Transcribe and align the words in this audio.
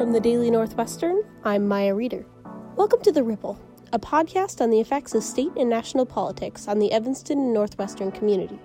From 0.00 0.12
the 0.14 0.20
Daily 0.20 0.50
Northwestern, 0.50 1.22
I'm 1.44 1.68
Maya 1.68 1.94
Reeder. 1.94 2.24
Welcome 2.74 3.02
to 3.02 3.12
The 3.12 3.22
Ripple, 3.22 3.60
a 3.92 3.98
podcast 3.98 4.62
on 4.62 4.70
the 4.70 4.80
effects 4.80 5.14
of 5.14 5.22
state 5.22 5.52
and 5.58 5.68
national 5.68 6.06
politics 6.06 6.66
on 6.66 6.78
the 6.78 6.90
Evanston 6.90 7.38
and 7.38 7.52
Northwestern 7.52 8.10
community. 8.10 8.58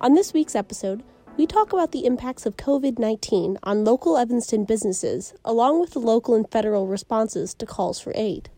On 0.00 0.14
this 0.14 0.32
week's 0.32 0.56
episode, 0.56 1.04
we 1.36 1.46
talk 1.46 1.72
about 1.72 1.92
the 1.92 2.04
impacts 2.04 2.46
of 2.46 2.56
COVID 2.56 2.98
19 2.98 3.58
on 3.62 3.84
local 3.84 4.16
Evanston 4.16 4.64
businesses, 4.64 5.34
along 5.44 5.80
with 5.80 5.92
the 5.92 6.00
local 6.00 6.34
and 6.34 6.50
federal 6.50 6.88
responses 6.88 7.54
to 7.54 7.64
calls 7.64 8.00
for 8.00 8.12
aid. 8.16 8.50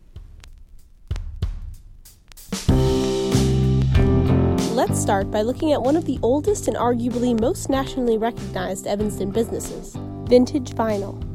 Let's 4.71 4.99
start 4.99 5.29
by 5.29 5.43
looking 5.43 5.73
at 5.73 5.83
one 5.83 5.95
of 5.95 6.05
the 6.05 6.17
oldest 6.23 6.67
and 6.67 6.75
arguably 6.75 7.39
most 7.39 7.69
nationally 7.69 8.17
recognized 8.17 8.87
Evanston 8.87 9.29
businesses, 9.29 9.95
Vintage 10.27 10.71
Vinyl. 10.71 11.34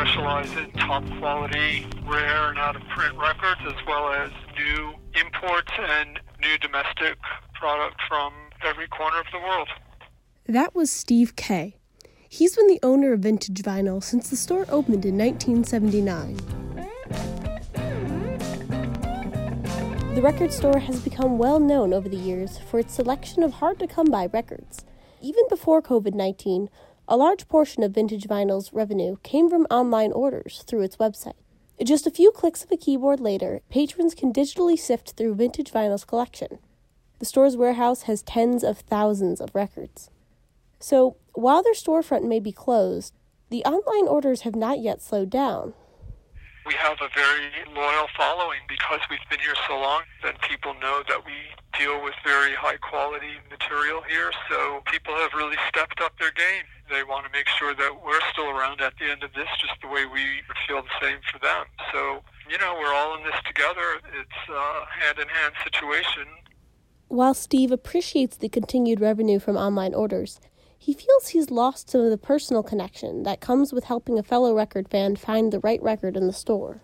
Specialize 0.00 0.56
in 0.56 0.70
top 0.72 1.04
quality, 1.18 1.86
rare, 2.06 2.48
and 2.48 2.58
out 2.58 2.74
of 2.74 2.80
print 2.88 3.14
records, 3.18 3.60
as 3.66 3.74
well 3.86 4.10
as 4.10 4.30
new 4.56 4.94
imports 5.14 5.70
and 5.78 6.18
new 6.40 6.56
domestic 6.56 7.18
product 7.52 8.00
from 8.08 8.32
every 8.64 8.88
corner 8.88 9.20
of 9.20 9.26
the 9.30 9.38
world. 9.40 9.68
That 10.46 10.74
was 10.74 10.90
Steve 10.90 11.36
Kay. 11.36 11.76
He's 12.26 12.56
been 12.56 12.66
the 12.68 12.80
owner 12.82 13.12
of 13.12 13.20
Vintage 13.20 13.60
Vinyl 13.60 14.02
since 14.02 14.30
the 14.30 14.36
store 14.36 14.64
opened 14.70 15.04
in 15.04 15.18
1979. 15.18 16.36
The 20.14 20.22
record 20.22 20.50
store 20.50 20.78
has 20.78 20.98
become 21.02 21.36
well 21.36 21.60
known 21.60 21.92
over 21.92 22.08
the 22.08 22.16
years 22.16 22.56
for 22.56 22.80
its 22.80 22.94
selection 22.94 23.42
of 23.42 23.52
hard 23.52 23.78
to 23.80 23.86
come 23.86 24.06
by 24.06 24.28
records. 24.32 24.82
Even 25.20 25.44
before 25.50 25.82
COVID 25.82 26.14
19, 26.14 26.70
a 27.10 27.16
large 27.16 27.48
portion 27.48 27.82
of 27.82 27.90
Vintage 27.90 28.28
Vinyl's 28.28 28.72
revenue 28.72 29.16
came 29.24 29.50
from 29.50 29.66
online 29.68 30.12
orders 30.12 30.62
through 30.64 30.82
its 30.82 30.96
website. 30.96 31.34
Just 31.82 32.06
a 32.06 32.10
few 32.10 32.30
clicks 32.30 32.62
of 32.62 32.70
a 32.70 32.76
keyboard 32.76 33.18
later, 33.18 33.62
patrons 33.68 34.14
can 34.14 34.32
digitally 34.32 34.78
sift 34.78 35.14
through 35.16 35.34
Vintage 35.34 35.72
Vinyl's 35.72 36.04
collection. 36.04 36.60
The 37.18 37.24
store's 37.24 37.56
warehouse 37.56 38.02
has 38.02 38.22
tens 38.22 38.62
of 38.62 38.78
thousands 38.78 39.40
of 39.40 39.52
records. 39.56 40.08
So, 40.78 41.16
while 41.32 41.64
their 41.64 41.74
storefront 41.74 42.28
may 42.28 42.38
be 42.38 42.52
closed, 42.52 43.12
the 43.50 43.64
online 43.64 44.06
orders 44.06 44.42
have 44.42 44.54
not 44.54 44.78
yet 44.78 45.02
slowed 45.02 45.30
down. 45.30 45.74
We 46.64 46.74
have 46.74 46.98
a 47.02 47.08
very 47.12 47.50
loyal 47.74 48.06
following 48.16 48.60
because 48.68 49.00
we've 49.10 49.18
been 49.28 49.40
here 49.40 49.56
so 49.66 49.74
long 49.80 50.02
that 50.22 50.40
people 50.42 50.74
know 50.74 51.02
that 51.08 51.26
we 51.26 51.32
deal 51.80 52.02
with 52.04 52.14
very 52.22 52.54
high 52.54 52.76
quality 52.76 53.40
material 53.48 54.02
here. 54.02 54.30
So 54.50 54.82
people 54.92 55.14
have 55.14 55.32
really 55.32 55.56
stepped 55.68 56.00
up 56.00 56.12
their 56.18 56.32
game. 56.32 56.64
They 56.90 57.04
want 57.04 57.24
to 57.24 57.32
make 57.32 57.48
sure 57.48 57.74
that 57.74 58.04
we're 58.04 58.20
still 58.32 58.50
around 58.50 58.82
at 58.82 58.92
the 58.98 59.10
end 59.10 59.22
of 59.22 59.32
this, 59.32 59.48
just 59.60 59.80
the 59.80 59.88
way 59.88 60.04
we 60.04 60.42
feel 60.68 60.82
the 60.82 60.96
same 61.00 61.18
for 61.32 61.38
them. 61.38 61.64
So, 61.92 62.20
you 62.50 62.58
know, 62.58 62.76
we're 62.78 62.92
all 62.92 63.16
in 63.16 63.24
this 63.24 63.40
together. 63.46 63.96
It's 64.20 64.50
a 64.50 64.84
hand 65.00 65.18
in 65.18 65.28
hand 65.28 65.54
situation. 65.64 66.26
While 67.08 67.34
Steve 67.34 67.72
appreciates 67.72 68.36
the 68.36 68.48
continued 68.48 69.00
revenue 69.00 69.38
from 69.38 69.56
online 69.56 69.94
orders, 69.94 70.38
he 70.76 70.92
feels 70.92 71.28
he's 71.28 71.50
lost 71.50 71.90
some 71.90 72.02
of 72.02 72.10
the 72.10 72.18
personal 72.18 72.62
connection 72.62 73.22
that 73.22 73.40
comes 73.40 73.72
with 73.72 73.84
helping 73.84 74.18
a 74.18 74.22
fellow 74.22 74.54
record 74.54 74.88
fan 74.88 75.16
find 75.16 75.52
the 75.52 75.60
right 75.60 75.82
record 75.82 76.16
in 76.16 76.26
the 76.26 76.32
store. 76.32 76.80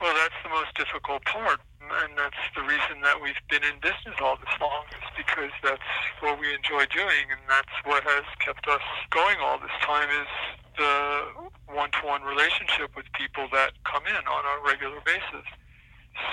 Well, 0.00 0.14
that's 0.14 0.34
the 0.42 0.50
most 0.50 0.74
difficult 0.76 1.24
part, 1.24 1.60
and 2.02 2.16
that's 2.16 2.42
the 2.54 2.62
reason 2.62 3.00
that 3.02 3.20
we've 3.20 3.38
been 3.50 3.64
in 3.64 3.80
business 3.80 4.16
all 4.20 4.36
this 4.36 4.54
long, 4.60 4.84
is 4.92 5.08
because 5.16 5.52
that's 5.62 5.90
what 6.20 6.38
we 6.40 6.52
enjoy 6.54 6.84
doing, 6.92 7.30
and 7.30 7.40
that's 7.48 7.76
what 7.84 8.02
has 8.04 8.24
kept 8.40 8.66
us 8.68 8.84
going 9.10 9.36
all 9.40 9.58
this 9.58 9.74
time 9.82 10.08
is 10.10 10.30
the 10.76 11.24
one-to-one 11.72 12.22
relationship 12.22 12.94
with 12.96 13.06
people 13.12 13.46
that 13.52 13.72
come 13.84 14.02
in 14.06 14.22
on 14.26 14.42
a 14.44 14.54
regular 14.66 15.00
basis. 15.04 15.46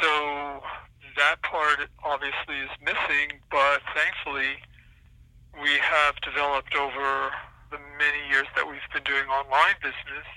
So 0.01 0.63
that 1.17 1.41
part 1.43 1.89
obviously 2.03 2.57
is 2.61 2.73
missing, 2.81 3.39
but 3.49 3.81
thankfully 3.93 4.57
we 5.61 5.77
have 5.81 6.15
developed 6.21 6.75
over 6.75 7.31
the 7.69 7.79
many 7.99 8.21
years 8.29 8.47
that 8.55 8.65
we've 8.67 8.79
been 8.93 9.03
doing 9.03 9.27
online 9.27 9.75
business 9.81 10.27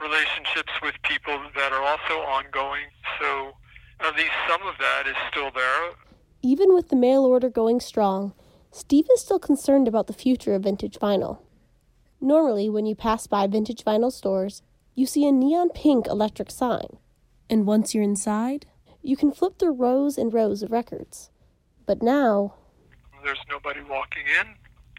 relationships 0.00 0.72
with 0.82 0.94
people 1.02 1.38
that 1.56 1.72
are 1.72 1.82
also 1.82 2.22
ongoing. 2.22 2.86
So 3.20 3.56
at 4.00 4.16
least 4.16 4.32
some 4.48 4.62
of 4.66 4.74
that 4.78 5.06
is 5.06 5.16
still 5.30 5.50
there. 5.50 5.92
Even 6.42 6.74
with 6.74 6.88
the 6.88 6.96
mail 6.96 7.24
order 7.24 7.48
going 7.48 7.80
strong, 7.80 8.32
Steve 8.70 9.06
is 9.12 9.20
still 9.20 9.38
concerned 9.38 9.88
about 9.88 10.06
the 10.06 10.12
future 10.12 10.54
of 10.54 10.62
vintage 10.62 10.98
vinyl. 10.98 11.38
Normally, 12.20 12.68
when 12.68 12.86
you 12.86 12.94
pass 12.94 13.26
by 13.26 13.46
vintage 13.46 13.84
vinyl 13.84 14.12
stores, 14.12 14.62
you 14.94 15.06
see 15.06 15.26
a 15.26 15.32
neon 15.32 15.70
pink 15.70 16.06
electric 16.06 16.50
sign. 16.50 16.98
And 17.48 17.66
once 17.66 17.94
you're 17.94 18.04
inside, 18.04 18.66
you 19.02 19.16
can 19.16 19.32
flip 19.32 19.58
through 19.58 19.72
rows 19.72 20.18
and 20.18 20.32
rows 20.32 20.62
of 20.62 20.70
records. 20.70 21.30
But 21.86 22.02
now, 22.02 22.54
there's 23.24 23.38
nobody 23.48 23.80
walking 23.80 24.24
in. 24.40 24.54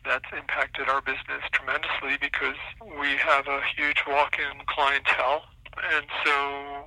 That's 0.06 0.26
impacted 0.36 0.88
our 0.88 1.02
business 1.02 1.44
tremendously 1.52 2.18
because 2.20 2.56
we 3.00 3.08
have 3.18 3.48
a 3.48 3.62
huge 3.76 4.02
walk-in 4.08 4.66
clientele, 4.68 5.44
and 5.94 6.06
so 6.26 6.79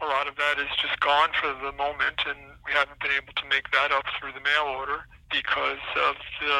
a 0.00 0.06
lot 0.06 0.28
of 0.28 0.36
that 0.36 0.58
is 0.58 0.70
just 0.78 0.98
gone 1.00 1.30
for 1.34 1.50
the 1.58 1.72
moment, 1.72 2.22
and 2.26 2.38
we 2.66 2.72
haven't 2.72 3.00
been 3.00 3.12
able 3.12 3.32
to 3.34 3.46
make 3.50 3.70
that 3.72 3.90
up 3.90 4.04
through 4.18 4.32
the 4.32 4.44
mail 4.44 4.70
order 4.70 5.06
because 5.30 5.82
of 6.08 6.14
the 6.40 6.58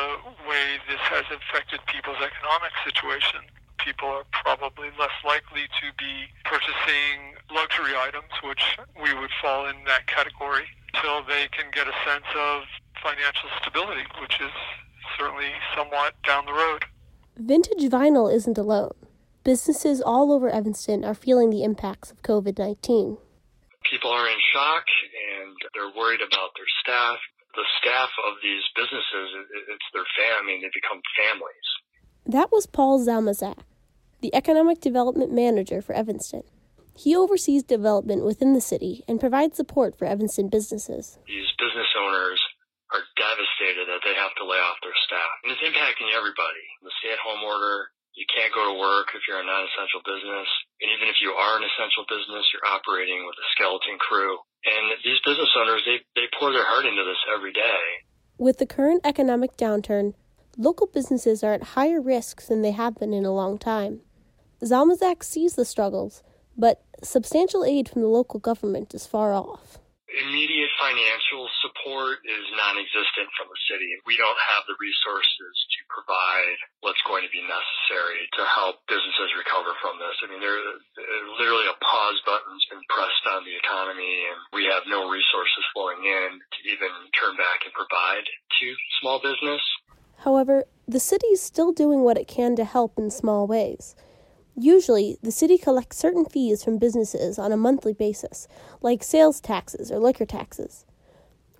way 0.48 0.82
this 0.90 1.00
has 1.06 1.24
affected 1.30 1.80
people's 1.86 2.18
economic 2.18 2.74
situation. 2.84 3.40
People 3.78 4.08
are 4.08 4.26
probably 4.32 4.90
less 4.98 5.14
likely 5.24 5.70
to 5.80 5.86
be 5.96 6.26
purchasing 6.44 7.38
luxury 7.50 7.94
items, 7.96 8.32
which 8.42 8.76
we 9.00 9.14
would 9.14 9.30
fall 9.40 9.66
in 9.70 9.76
that 9.86 10.06
category, 10.06 10.66
until 10.92 11.22
they 11.22 11.48
can 11.54 11.70
get 11.72 11.86
a 11.86 11.94
sense 12.04 12.26
of 12.34 12.66
financial 13.02 13.48
stability, 13.62 14.04
which 14.20 14.40
is 14.40 14.52
certainly 15.16 15.54
somewhat 15.76 16.14
down 16.26 16.44
the 16.44 16.52
road. 16.52 16.84
Vintage 17.36 17.86
vinyl 17.88 18.32
isn't 18.32 18.58
alone. 18.58 18.94
Businesses 19.44 20.02
all 20.02 20.32
over 20.32 20.50
Evanston 20.50 21.04
are 21.04 21.14
feeling 21.14 21.50
the 21.50 21.62
impacts 21.62 22.10
of 22.10 22.20
COVID 22.22 22.58
19. 22.58 23.16
People 23.86 24.10
are 24.10 24.28
in 24.28 24.38
shock 24.52 24.84
and 25.38 25.54
they're 25.74 25.94
worried 25.96 26.20
about 26.20 26.50
their 26.56 26.68
staff. 26.82 27.18
The 27.54 27.64
staff 27.80 28.10
of 28.28 28.36
these 28.42 28.62
businesses, 28.76 29.28
it's 29.72 29.88
their 29.92 30.06
family, 30.14 30.60
they 30.60 30.70
become 30.74 31.00
families. 31.16 31.68
That 32.26 32.52
was 32.52 32.66
Paul 32.66 33.00
Zalmezak, 33.00 33.64
the 34.20 34.34
Economic 34.34 34.80
Development 34.80 35.32
Manager 35.32 35.80
for 35.80 35.94
Evanston. 35.94 36.42
He 36.94 37.16
oversees 37.16 37.62
development 37.62 38.24
within 38.24 38.52
the 38.52 38.60
city 38.60 39.02
and 39.08 39.22
provides 39.22 39.56
support 39.56 39.96
for 39.96 40.04
Evanston 40.04 40.48
businesses. 40.50 41.18
These 41.26 41.48
business 41.56 41.88
owners 41.96 42.42
are 42.92 43.04
devastated 43.16 43.86
that 43.88 44.02
they 44.04 44.16
have 44.18 44.34
to 44.36 44.44
lay 44.44 44.58
off 44.58 44.82
their 44.82 44.96
staff. 45.06 45.32
And 45.44 45.52
it's 45.52 45.64
impacting 45.64 46.10
everybody. 46.12 46.64
The 46.82 46.90
stay 47.00 47.12
at 47.12 47.22
home 47.22 47.44
order, 47.44 47.94
you 48.18 48.26
can't 48.26 48.50
go 48.50 48.66
to 48.66 48.74
work 48.74 49.14
if 49.14 49.22
you're 49.30 49.38
a 49.38 49.46
non 49.46 49.62
essential 49.70 50.02
business. 50.02 50.50
And 50.82 50.90
even 50.90 51.06
if 51.06 51.22
you 51.22 51.30
are 51.38 51.54
an 51.54 51.62
essential 51.62 52.02
business, 52.10 52.50
you're 52.50 52.66
operating 52.66 53.22
with 53.22 53.38
a 53.38 53.46
skeleton 53.54 53.94
crew. 54.02 54.42
And 54.66 54.98
these 55.06 55.22
business 55.22 55.54
owners, 55.54 55.86
they, 55.86 56.02
they 56.18 56.26
pour 56.34 56.50
their 56.50 56.66
heart 56.66 56.84
into 56.84 57.06
this 57.06 57.22
every 57.30 57.54
day. 57.54 58.02
With 58.36 58.58
the 58.58 58.66
current 58.66 59.06
economic 59.06 59.56
downturn, 59.56 60.18
local 60.58 60.90
businesses 60.90 61.46
are 61.46 61.54
at 61.54 61.78
higher 61.78 62.02
risks 62.02 62.50
than 62.50 62.62
they 62.62 62.74
have 62.74 62.98
been 62.98 63.14
in 63.14 63.24
a 63.24 63.34
long 63.34 63.56
time. 63.56 64.02
Zalmezak 64.62 65.22
sees 65.22 65.54
the 65.54 65.64
struggles, 65.64 66.22
but 66.58 66.82
substantial 67.02 67.64
aid 67.64 67.88
from 67.88 68.02
the 68.02 68.10
local 68.10 68.40
government 68.40 68.92
is 68.94 69.06
far 69.06 69.32
off 69.32 69.78
immediate 70.16 70.72
financial 70.80 71.46
support 71.60 72.24
is 72.24 72.44
non-existent 72.56 73.28
from 73.36 73.48
the 73.52 73.60
city. 73.68 73.88
We 74.08 74.16
don't 74.16 74.38
have 74.56 74.64
the 74.66 74.78
resources 74.80 75.54
provide 75.98 76.58
what's 76.86 77.02
going 77.10 77.26
to 77.26 77.32
be 77.34 77.42
necessary 77.42 78.30
to 78.38 78.46
help 78.46 78.78
businesses 78.86 79.34
recover 79.34 79.74
from 79.82 79.98
this. 79.98 80.14
I 80.22 80.30
mean, 80.30 80.38
there 80.38 80.54
literally 81.42 81.66
a 81.66 81.74
pause 81.82 82.22
button's 82.22 82.62
been 82.70 82.82
pressed 82.86 83.26
on 83.34 83.42
the 83.42 83.58
economy 83.58 84.30
and 84.30 84.38
we 84.54 84.70
have 84.70 84.86
no 84.86 85.10
resources 85.10 85.66
flowing 85.74 86.06
in 86.06 86.38
to 86.38 86.58
even 86.70 86.92
turn 87.18 87.34
back 87.34 87.66
and 87.66 87.74
provide 87.74 88.22
to 88.22 88.66
small 89.02 89.18
business. 89.18 89.62
However, 90.22 90.70
the 90.86 91.02
city 91.02 91.26
is 91.34 91.42
still 91.42 91.72
doing 91.74 92.06
what 92.06 92.18
it 92.18 92.30
can 92.30 92.54
to 92.56 92.64
help 92.64 92.98
in 92.98 93.10
small 93.10 93.46
ways. 93.46 93.94
Usually, 94.56 95.18
the 95.22 95.30
city 95.30 95.58
collects 95.58 95.98
certain 95.98 96.24
fees 96.24 96.64
from 96.64 96.78
businesses 96.78 97.38
on 97.38 97.52
a 97.52 97.56
monthly 97.56 97.92
basis, 97.92 98.48
like 98.82 99.04
sales 99.04 99.40
taxes 99.40 99.92
or 99.92 99.98
liquor 99.98 100.26
taxes. 100.26 100.84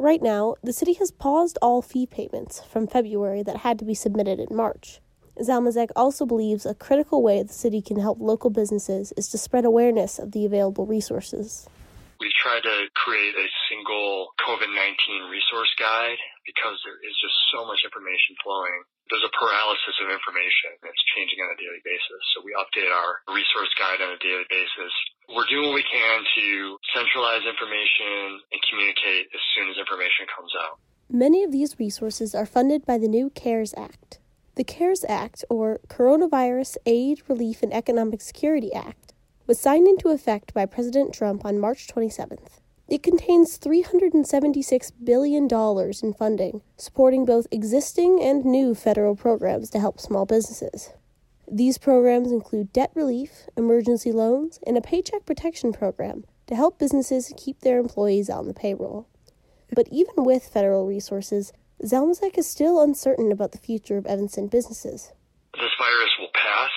Right 0.00 0.23
now, 0.23 0.55
the 0.62 0.73
city 0.73 0.93
has 1.03 1.11
paused 1.11 1.59
all 1.61 1.83
fee 1.83 2.06
payments 2.06 2.62
from 2.62 2.87
February 2.87 3.43
that 3.43 3.67
had 3.67 3.81
to 3.81 3.85
be 3.85 3.95
submitted 3.95 4.39
in 4.39 4.55
March. 4.55 5.00
Zalmezak 5.43 5.91
also 5.97 6.25
believes 6.25 6.65
a 6.65 6.75
critical 6.75 7.21
way 7.21 7.43
the 7.43 7.53
city 7.53 7.83
can 7.83 7.99
help 7.99 8.19
local 8.21 8.49
businesses 8.49 9.12
is 9.17 9.27
to 9.31 9.39
spread 9.39 9.65
awareness 9.65 10.21
of 10.21 10.31
the 10.31 10.47
available 10.47 10.87
resources. 10.87 11.69
We've 12.21 12.31
tried 12.39 12.62
to 12.62 12.87
create 12.95 13.35
a 13.35 13.49
single 13.67 14.29
COVID-19 14.47 15.31
resource 15.31 15.75
guide 15.81 16.19
because 16.47 16.79
there 16.87 16.99
is 17.03 17.19
just 17.19 17.35
so 17.50 17.67
much 17.67 17.83
information 17.83 18.39
flowing. 18.43 18.83
There's 19.08 19.25
a 19.25 19.32
paralysis 19.32 19.96
of 20.05 20.12
information. 20.12 20.76
It's 20.84 21.05
changing 21.16 21.40
on 21.40 21.49
a 21.52 21.58
daily 21.58 21.81
basis. 21.81 22.20
So 22.37 22.44
we 22.44 22.52
update 22.52 22.93
our 22.93 23.25
resource 23.32 23.72
guide 23.81 24.05
on 24.05 24.12
a 24.12 24.20
daily 24.20 24.44
basis. 24.52 24.93
We're 25.32 25.49
doing 25.49 25.72
what 25.72 25.81
we 25.81 25.88
can 25.88 26.16
to 26.20 26.46
centralize 26.93 27.44
information 27.49 28.44
and 28.52 28.60
communicate 28.69 29.32
as 29.32 29.43
soon 29.56 29.72
as 29.72 29.81
information 29.81 30.28
comes 30.28 30.52
out. 30.60 30.76
Many 31.08 31.40
of 31.43 31.52
these 31.52 31.81
resources 31.81 32.34
are 32.34 32.44
funded 32.44 32.84
by 32.84 32.99
the 32.99 33.08
new 33.08 33.31
CARES 33.32 33.72
Act. 33.76 34.20
The 34.56 34.64
CARES 34.64 35.05
Act, 35.08 35.44
or 35.49 35.81
Coronavirus 35.88 36.76
Aid, 36.84 37.22
Relief, 37.28 37.62
and 37.62 37.72
Economic 37.72 38.20
Security 38.20 38.75
Act, 38.75 39.14
was 39.46 39.58
signed 39.58 39.88
into 39.88 40.11
effect 40.11 40.52
by 40.52 40.66
President 40.66 41.14
Trump 41.14 41.46
on 41.46 41.58
March 41.58 41.87
27th. 41.87 42.61
It 42.88 43.02
contains 43.02 43.58
$376 43.58 44.93
billion 45.05 45.46
in 45.46 46.14
funding, 46.14 46.62
supporting 46.79 47.26
both 47.26 47.46
existing 47.50 48.19
and 48.23 48.46
new 48.46 48.75
federal 48.75 49.14
programs 49.14 49.69
to 49.70 49.79
help 49.79 50.00
small 50.00 50.25
businesses. 50.25 50.94
These 51.46 51.76
programs 51.76 52.32
include 52.32 52.73
debt 52.73 52.90
relief, 52.94 53.49
emergency 53.58 54.11
loans, 54.11 54.58
and 54.67 54.79
a 54.79 54.81
paycheck 54.81 55.26
protection 55.26 55.73
program 55.75 56.25
to 56.46 56.56
help 56.56 56.79
businesses 56.79 57.32
keep 57.37 57.61
their 57.61 57.79
employees 57.79 58.31
on 58.31 58.49
the 58.49 58.55
payroll. 58.55 59.06
But 59.75 59.88
even 59.93 60.25
with 60.25 60.49
federal 60.49 60.87
resources, 60.87 61.52
Zalmezak 61.85 62.38
is 62.38 62.49
still 62.49 62.81
uncertain 62.81 63.31
about 63.31 63.52
the 63.52 63.58
future 63.58 63.99
of 63.99 64.06
Evanston 64.06 64.49
businesses. 64.49 65.12
This 65.52 65.76
virus 65.79 66.11
will 66.19 66.32
pass 66.32 66.70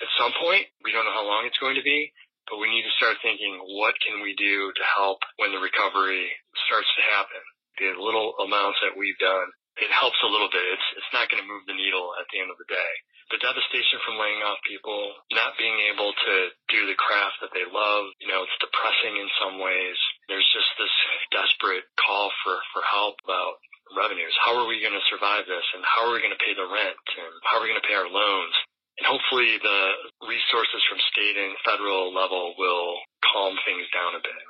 at 0.00 0.08
some 0.18 0.32
point. 0.40 0.66
We 0.84 0.92
don't 0.92 1.04
know 1.04 1.12
how 1.12 1.26
long 1.26 1.44
it's 1.46 1.58
going 1.58 1.74
to 1.74 1.82
be, 1.82 2.12
but 2.46 2.62
we 2.62 2.70
need 2.70 2.86
to 2.86 2.98
start 2.98 3.18
thinking 3.22 3.58
what 3.76 3.98
can 4.02 4.22
we 4.22 4.34
do 4.38 4.70
to 4.72 4.84
help 4.96 5.18
when 5.36 5.50
the 5.50 5.62
recovery 5.62 6.30
starts 6.66 6.88
to 6.96 7.04
happen. 7.14 7.42
The 7.76 7.92
little 7.98 8.32
amounts 8.40 8.80
that 8.80 8.96
we've 8.96 9.18
done, 9.20 9.48
it 9.76 9.92
helps 9.92 10.16
a 10.24 10.32
little 10.32 10.48
bit. 10.48 10.64
It's 10.64 10.88
it's 10.96 11.12
not 11.12 11.28
going 11.28 11.42
to 11.42 11.48
move 11.50 11.68
the 11.68 11.76
needle 11.76 12.16
at 12.16 12.24
the 12.32 12.40
end 12.40 12.48
of 12.48 12.56
the 12.56 12.70
day. 12.70 12.92
The 13.28 13.42
devastation 13.42 13.98
from 14.06 14.22
laying 14.22 14.38
off 14.46 14.62
people, 14.62 15.10
not 15.34 15.58
being 15.58 15.74
able 15.90 16.14
to 16.14 16.34
do 16.70 16.86
the 16.86 16.94
craft 16.94 17.42
that 17.42 17.50
they 17.50 17.66
love, 17.66 18.06
you 18.22 18.30
know, 18.30 18.46
it's 18.46 18.62
depressing 18.62 19.18
in 19.18 19.26
some 19.42 19.58
ways. 19.58 19.98
There's 20.30 20.46
just 20.54 20.70
this 20.78 20.94
desperate 21.34 21.90
call 21.98 22.30
for, 22.46 22.54
for 22.70 22.86
help 22.86 23.18
about 23.26 23.58
revenues. 23.98 24.30
How 24.46 24.54
are 24.54 24.70
we 24.70 24.78
going 24.78 24.94
to 24.94 25.10
survive 25.10 25.42
this? 25.50 25.66
And 25.74 25.82
how 25.82 26.06
are 26.06 26.14
we 26.14 26.22
going 26.22 26.38
to 26.38 26.42
pay 26.42 26.54
the 26.54 26.70
rent? 26.70 27.02
And 27.18 27.34
how 27.50 27.58
are 27.58 27.62
we 27.66 27.70
going 27.74 27.82
to 27.82 27.90
pay 27.90 27.98
our 27.98 28.06
loans? 28.06 28.54
And 28.98 29.04
hopefully 29.10 29.58
the 29.60 29.80
resources 30.28 30.82
from 30.88 30.98
state 31.10 31.36
and 31.36 31.56
federal 31.64 32.12
level 32.12 32.54
will 32.58 32.98
calm 33.32 33.54
things 33.64 33.86
down 33.94 34.14
a 34.14 34.22
bit. 34.22 34.42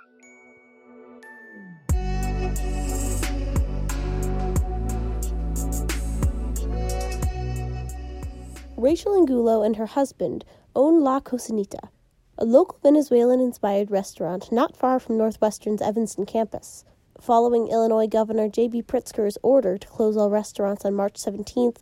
Rachel 8.76 9.16
Angulo 9.16 9.62
and 9.62 9.76
her 9.76 9.86
husband 9.86 10.44
own 10.74 11.02
La 11.02 11.20
Cocinita, 11.20 11.88
a 12.36 12.44
local 12.44 12.78
Venezuelan 12.82 13.40
inspired 13.40 13.90
restaurant 13.90 14.52
not 14.52 14.76
far 14.76 15.00
from 15.00 15.16
Northwestern's 15.16 15.80
Evanston 15.80 16.26
campus. 16.26 16.84
Following 17.18 17.68
Illinois 17.68 18.06
Governor 18.06 18.50
J.B. 18.50 18.82
Pritzker's 18.82 19.38
order 19.42 19.78
to 19.78 19.88
close 19.88 20.18
all 20.18 20.28
restaurants 20.28 20.84
on 20.84 20.94
March 20.94 21.14
17th, 21.14 21.78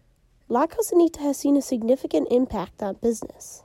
La 0.48 0.66
Cocinita 0.66 1.18
has 1.18 1.36
seen 1.36 1.56
a 1.56 1.62
significant 1.62 2.28
impact 2.30 2.80
on 2.80 2.94
business. 3.02 3.63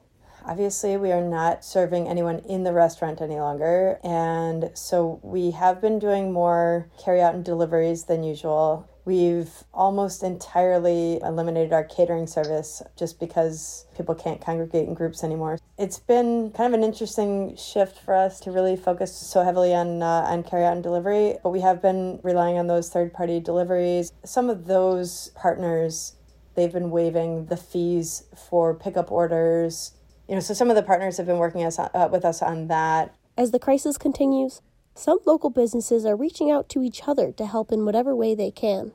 Obviously, 0.49 0.97
we 0.97 1.11
are 1.11 1.21
not 1.21 1.63
serving 1.63 2.07
anyone 2.07 2.39
in 2.39 2.63
the 2.63 2.73
restaurant 2.73 3.21
any 3.21 3.35
longer, 3.35 3.99
and 4.03 4.71
so 4.73 5.19
we 5.21 5.51
have 5.51 5.79
been 5.79 5.99
doing 5.99 6.33
more 6.33 6.89
carry 6.97 7.21
out 7.21 7.35
and 7.35 7.45
deliveries 7.45 8.05
than 8.05 8.23
usual. 8.23 8.89
We've 9.05 9.51
almost 9.75 10.23
entirely 10.23 11.19
eliminated 11.21 11.71
our 11.71 11.83
catering 11.83 12.25
service 12.25 12.81
just 12.97 13.19
because 13.19 13.85
people 13.95 14.15
can't 14.15 14.41
congregate 14.41 14.87
in 14.87 14.95
groups 14.95 15.23
anymore. 15.23 15.59
It's 15.77 15.99
been 15.99 16.49
kind 16.49 16.73
of 16.73 16.79
an 16.79 16.83
interesting 16.83 17.55
shift 17.55 17.99
for 17.99 18.15
us 18.15 18.39
to 18.39 18.51
really 18.51 18.75
focus 18.75 19.15
so 19.15 19.43
heavily 19.43 19.75
on 19.75 20.01
uh, 20.01 20.25
on 20.25 20.41
carry 20.41 20.65
out 20.65 20.73
and 20.73 20.81
delivery, 20.81 21.37
but 21.43 21.51
we 21.51 21.61
have 21.61 21.79
been 21.79 22.21
relying 22.23 22.57
on 22.57 22.65
those 22.65 22.89
third 22.89 23.13
party 23.13 23.39
deliveries. 23.39 24.11
Some 24.25 24.49
of 24.49 24.65
those 24.65 25.29
partners 25.35 26.15
they've 26.55 26.73
been 26.73 26.89
waiving 26.89 27.45
the 27.45 27.55
fees 27.55 28.23
for 28.49 28.73
pickup 28.73 29.11
orders. 29.11 29.91
You 30.29 30.35
know, 30.35 30.41
so 30.41 30.53
some 30.53 30.69
of 30.69 30.75
the 30.75 30.83
partners 30.83 31.17
have 31.17 31.25
been 31.25 31.39
working 31.39 31.63
us 31.63 31.79
uh, 31.79 32.07
with 32.11 32.23
us 32.23 32.43
on 32.43 32.67
that. 32.67 33.15
As 33.35 33.49
the 33.49 33.57
crisis 33.57 33.97
continues, 33.97 34.61
some 34.93 35.17
local 35.25 35.49
businesses 35.49 36.05
are 36.05 36.15
reaching 36.15 36.51
out 36.51 36.69
to 36.69 36.83
each 36.83 37.07
other 37.07 37.31
to 37.31 37.47
help 37.47 37.71
in 37.71 37.83
whatever 37.83 38.15
way 38.15 38.35
they 38.35 38.51
can. 38.51 38.91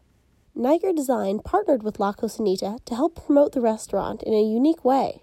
Niger 0.54 0.92
Design 0.92 1.40
partnered 1.40 1.82
with 1.82 1.98
La 1.98 2.12
Cocinita 2.12 2.78
to 2.84 2.94
help 2.94 3.26
promote 3.26 3.50
the 3.50 3.60
restaurant 3.60 4.22
in 4.22 4.32
a 4.32 4.42
unique 4.44 4.84
way. 4.84 5.22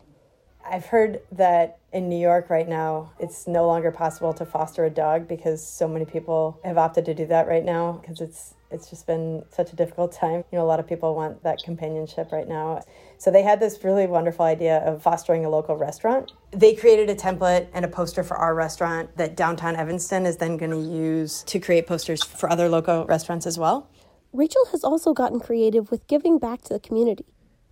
I've 0.69 0.85
heard 0.85 1.21
that 1.33 1.79
in 1.91 2.09
New 2.09 2.19
York 2.19 2.49
right 2.49 2.67
now, 2.67 3.11
it's 3.19 3.47
no 3.47 3.67
longer 3.67 3.91
possible 3.91 4.33
to 4.33 4.45
foster 4.45 4.85
a 4.85 4.89
dog 4.89 5.27
because 5.27 5.65
so 5.65 5.87
many 5.87 6.05
people 6.05 6.59
have 6.63 6.77
opted 6.77 7.05
to 7.05 7.13
do 7.13 7.25
that 7.27 7.47
right 7.47 7.63
now 7.65 7.99
because 8.01 8.21
it's 8.21 8.53
it's 8.71 8.89
just 8.89 9.05
been 9.05 9.43
such 9.51 9.73
a 9.73 9.75
difficult 9.75 10.13
time. 10.13 10.45
You 10.51 10.57
know, 10.57 10.63
a 10.63 10.65
lot 10.65 10.79
of 10.79 10.87
people 10.87 11.13
want 11.13 11.43
that 11.43 11.61
companionship 11.61 12.31
right 12.31 12.47
now. 12.47 12.81
So 13.17 13.29
they 13.29 13.43
had 13.43 13.59
this 13.59 13.83
really 13.83 14.07
wonderful 14.07 14.45
idea 14.45 14.77
of 14.77 15.03
fostering 15.03 15.43
a 15.43 15.49
local 15.49 15.75
restaurant. 15.75 16.31
They 16.51 16.73
created 16.73 17.09
a 17.09 17.15
template 17.15 17.67
and 17.73 17.83
a 17.83 17.89
poster 17.89 18.23
for 18.23 18.37
our 18.37 18.55
restaurant 18.55 19.17
that 19.17 19.35
downtown 19.35 19.75
Evanston 19.75 20.25
is 20.25 20.37
then 20.37 20.55
going 20.55 20.71
to 20.71 20.79
use 20.79 21.43
to 21.43 21.59
create 21.59 21.85
posters 21.85 22.23
for 22.23 22.49
other 22.49 22.69
local 22.69 23.05
restaurants 23.05 23.45
as 23.45 23.59
well. 23.59 23.89
Rachel 24.31 24.65
has 24.71 24.85
also 24.85 25.13
gotten 25.13 25.41
creative 25.41 25.91
with 25.91 26.07
giving 26.07 26.39
back 26.39 26.61
to 26.61 26.73
the 26.73 26.79
community. 26.79 27.25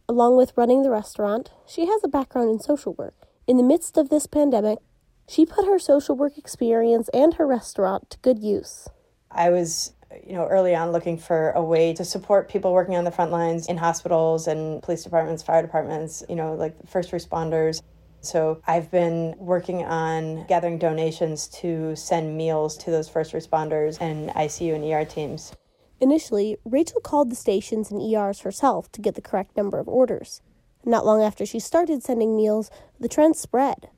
Along 0.10 0.36
with 0.36 0.58
running 0.58 0.82
the 0.82 0.90
restaurant, 0.90 1.52
she 1.68 1.86
has 1.86 2.04
a 2.04 2.08
background 2.08 2.50
in 2.50 2.60
social 2.60 2.96
work. 2.96 3.14
In 3.46 3.58
the 3.58 3.64
midst 3.64 3.96
of 3.96 4.10
this 4.10 4.26
pandemic, 4.26 4.80
she 5.28 5.46
put 5.46 5.68
her 5.68 5.78
social 5.78 6.16
work 6.16 6.36
experience 6.36 7.10
and 7.14 7.36
her 7.36 7.46
restaurant 7.46 8.10
to 8.10 8.18
good 8.18 8.40
use. 8.40 8.88
I 9.30 9.52
was 9.52 9.94
you 10.26 10.34
know, 10.34 10.48
early 10.48 10.74
on 10.74 10.92
looking 10.92 11.16
for 11.16 11.52
a 11.52 11.62
way 11.62 11.94
to 11.94 12.04
support 12.04 12.50
people 12.50 12.74
working 12.74 12.96
on 12.96 13.04
the 13.04 13.12
front 13.12 13.30
lines 13.30 13.68
in 13.68 13.78
hospitals 13.78 14.48
and 14.48 14.82
police 14.82 15.04
departments, 15.04 15.44
fire 15.44 15.62
departments, 15.62 16.24
you 16.28 16.36
know, 16.36 16.56
like 16.56 16.74
first 16.88 17.12
responders. 17.12 17.84
So 18.22 18.64
I've 18.66 18.90
been 18.90 19.36
working 19.38 19.84
on 19.84 20.48
gathering 20.48 20.80
donations 20.80 21.48
to 21.62 21.96
send 21.96 22.36
meals 22.36 22.76
to 22.78 22.90
those 22.90 23.08
first 23.08 23.34
responders 23.34 24.02
and 24.02 24.32
ICU 24.32 24.74
and 24.74 24.84
ER 24.84 25.06
teams. 25.06 25.54
Initially, 26.02 26.58
Rachel 26.64 27.02
called 27.02 27.30
the 27.30 27.36
stations 27.36 27.92
and 27.92 28.02
ERs 28.02 28.42
herself 28.42 28.92
to 28.94 29.02
get 29.02 29.16
the 29.16 29.22
correct 29.22 29.58
number 29.58 29.80
of 29.80 29.88
orders. 29.88 30.42
Not 30.86 31.06
long 31.06 31.22
after 31.22 31.46
she 31.46 31.60
started 31.60 32.04
sending 32.04 32.38
meals, 32.38 32.72
the 33.00 33.10
trend 33.10 33.36
spread. 33.36 33.90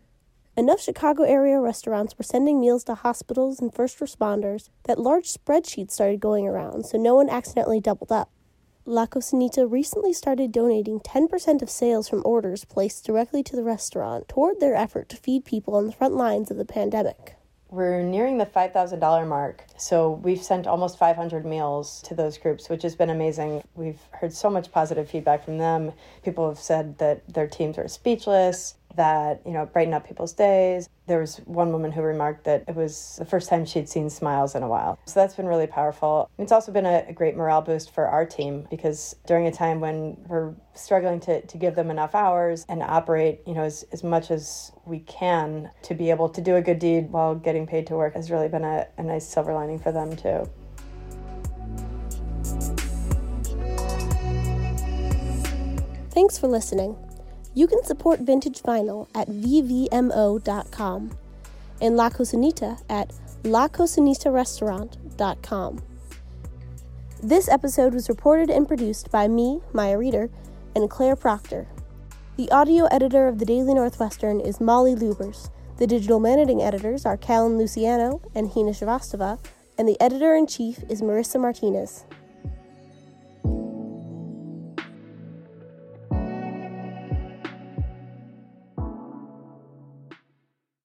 Enough 0.57 0.81
Chicago 0.81 1.23
area 1.23 1.59
restaurants 1.59 2.17
were 2.17 2.23
sending 2.23 2.59
meals 2.59 2.83
to 2.85 2.95
hospitals 2.95 3.59
and 3.59 3.73
first 3.73 3.99
responders 3.99 4.69
that 4.83 4.99
large 4.99 5.31
spreadsheets 5.31 5.91
started 5.91 6.19
going 6.19 6.47
around 6.47 6.85
so 6.85 6.97
no 6.97 7.15
one 7.15 7.29
accidentally 7.29 7.79
doubled 7.79 8.11
up. 8.11 8.29
La 8.83 9.05
Cocinita 9.05 9.65
recently 9.69 10.11
started 10.11 10.51
donating 10.51 10.99
10% 10.99 11.61
of 11.61 11.69
sales 11.69 12.09
from 12.09 12.23
orders 12.25 12.65
placed 12.65 13.05
directly 13.05 13.43
to 13.43 13.55
the 13.55 13.63
restaurant 13.63 14.27
toward 14.27 14.59
their 14.59 14.75
effort 14.75 15.07
to 15.07 15.15
feed 15.15 15.45
people 15.45 15.75
on 15.75 15.85
the 15.85 15.93
front 15.93 16.15
lines 16.15 16.49
of 16.49 16.57
the 16.57 16.65
pandemic. 16.65 17.35
We're 17.71 18.01
nearing 18.01 18.37
the 18.37 18.45
$5,000 18.45 19.27
mark. 19.27 19.63
So 19.77 20.11
we've 20.11 20.43
sent 20.43 20.67
almost 20.67 20.97
500 20.97 21.45
meals 21.45 22.01
to 22.01 22.13
those 22.13 22.37
groups, 22.37 22.67
which 22.67 22.83
has 22.83 22.97
been 22.97 23.09
amazing. 23.09 23.63
We've 23.75 24.01
heard 24.11 24.33
so 24.33 24.49
much 24.49 24.73
positive 24.73 25.09
feedback 25.09 25.45
from 25.45 25.57
them. 25.57 25.93
People 26.21 26.49
have 26.49 26.59
said 26.59 26.97
that 26.97 27.33
their 27.33 27.47
teams 27.47 27.77
are 27.77 27.87
speechless 27.87 28.75
that, 28.95 29.41
you 29.45 29.51
know, 29.51 29.65
brighten 29.65 29.93
up 29.93 30.07
people's 30.07 30.33
days. 30.33 30.89
There 31.07 31.19
was 31.19 31.37
one 31.45 31.71
woman 31.71 31.91
who 31.91 32.01
remarked 32.01 32.45
that 32.45 32.63
it 32.67 32.75
was 32.75 33.15
the 33.17 33.25
first 33.25 33.49
time 33.49 33.65
she'd 33.65 33.89
seen 33.89 34.09
smiles 34.09 34.55
in 34.55 34.63
a 34.63 34.67
while. 34.67 34.99
So 35.05 35.19
that's 35.19 35.35
been 35.35 35.47
really 35.47 35.67
powerful. 35.67 36.29
It's 36.37 36.51
also 36.51 36.71
been 36.71 36.85
a, 36.85 37.05
a 37.07 37.13
great 37.13 37.35
morale 37.35 37.61
boost 37.61 37.93
for 37.93 38.07
our 38.07 38.25
team 38.25 38.67
because 38.69 39.15
during 39.25 39.47
a 39.47 39.51
time 39.51 39.79
when 39.79 40.17
we're 40.27 40.53
struggling 40.73 41.19
to, 41.21 41.41
to 41.41 41.57
give 41.57 41.75
them 41.75 41.91
enough 41.91 42.15
hours 42.15 42.65
and 42.69 42.81
operate, 42.81 43.41
you 43.45 43.53
know, 43.53 43.63
as, 43.63 43.83
as 43.91 44.03
much 44.03 44.31
as 44.31 44.71
we 44.85 44.99
can 44.99 45.69
to 45.83 45.93
be 45.93 46.09
able 46.09 46.29
to 46.29 46.41
do 46.41 46.55
a 46.55 46.61
good 46.61 46.79
deed 46.79 47.11
while 47.11 47.35
getting 47.35 47.67
paid 47.67 47.87
to 47.87 47.95
work 47.95 48.13
has 48.13 48.31
really 48.31 48.47
been 48.47 48.63
a, 48.63 48.87
a 48.97 49.03
nice 49.03 49.27
silver 49.27 49.53
lining 49.53 49.79
for 49.79 49.91
them 49.91 50.15
too. 50.15 50.49
Thanks 56.11 56.37
for 56.37 56.47
listening. 56.47 56.97
You 57.53 57.67
can 57.67 57.83
support 57.83 58.21
vintage 58.21 58.61
vinyl 58.61 59.09
at 59.13 59.27
vvmo.com 59.27 61.11
and 61.81 61.97
La 61.97 62.09
Cocinita 62.09 62.81
at 62.89 63.11
lacocinitarestaurant.com. 63.43 65.83
This 67.23 67.47
episode 67.49 67.93
was 67.93 68.09
reported 68.09 68.49
and 68.49 68.67
produced 68.67 69.11
by 69.11 69.27
me, 69.27 69.61
Maya 69.73 69.95
Reeder, 69.97 70.29
and 70.75 70.89
Claire 70.89 71.15
Proctor. 71.15 71.67
The 72.37 72.49
audio 72.49 72.85
editor 72.85 73.27
of 73.27 73.37
the 73.37 73.45
Daily 73.45 73.73
Northwestern 73.73 74.39
is 74.39 74.61
Molly 74.61 74.95
Lubers. 74.95 75.49
The 75.77 75.87
digital 75.87 76.19
managing 76.19 76.61
editors 76.61 77.05
are 77.05 77.17
Callan 77.17 77.57
Luciano 77.57 78.21
and 78.33 78.51
Hina 78.51 78.71
Shrivastava, 78.71 79.39
and 79.77 79.87
the 79.87 80.01
editor 80.01 80.35
in 80.35 80.47
chief 80.47 80.79
is 80.89 81.01
Marissa 81.01 81.39
Martinez. 81.39 82.05